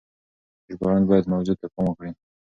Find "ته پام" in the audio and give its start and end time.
1.61-1.85